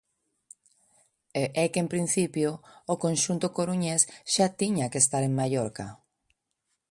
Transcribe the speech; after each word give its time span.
E 1.41 1.43
é 1.63 1.65
que 1.71 1.79
en 1.83 1.87
principio, 1.93 2.49
o 2.93 2.95
conxunto 3.03 3.53
coruñés 3.57 4.01
xa 4.33 4.47
tiña 4.59 4.89
que 4.91 5.01
estar 5.03 5.23
en 5.25 5.33
Mallorca. 5.39 5.85